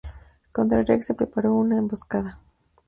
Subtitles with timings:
[0.51, 2.39] Contra el Rex se preparó una emboscada.